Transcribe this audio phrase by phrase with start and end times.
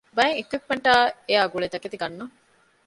[0.15, 2.33] ބައެއް އިކްއިޕްމަންޓާއި އެއާގުޅޭ ތަކެތި ގަންނަން